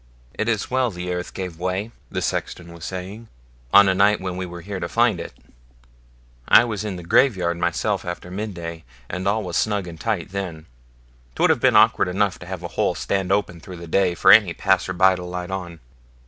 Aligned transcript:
'It 0.33 0.49
is 0.49 0.71
well 0.71 0.89
the 0.89 1.13
earth 1.13 1.31
gave 1.31 1.59
way', 1.59 1.91
the 2.09 2.23
sexton 2.23 2.73
was 2.73 2.83
saying, 2.83 3.27
'on 3.71 3.87
a 3.87 3.93
night 3.93 4.19
when 4.19 4.35
we 4.35 4.47
were 4.47 4.61
here 4.61 4.79
to 4.79 4.89
find 4.89 5.19
it. 5.19 5.31
I 6.47 6.63
was 6.63 6.83
in 6.83 6.95
the 6.95 7.03
graveyard 7.03 7.57
myself 7.57 8.03
after 8.03 8.31
midday, 8.31 8.83
and 9.11 9.27
all 9.27 9.43
was 9.43 9.57
snug 9.57 9.85
and 9.85 9.99
tight 9.99 10.31
then. 10.31 10.65
'Twould 11.35 11.51
have 11.51 11.59
been 11.59 11.75
awkward 11.75 12.07
enough 12.07 12.39
to 12.39 12.47
have 12.47 12.61
the 12.61 12.69
hole 12.69 12.95
stand 12.95 13.31
open 13.31 13.59
through 13.59 13.77
the 13.77 13.85
day, 13.85 14.15
for 14.15 14.31
any 14.31 14.55
passer 14.55 14.91
by 14.91 15.13
to 15.13 15.23
light 15.23 15.51
on.' 15.51 15.79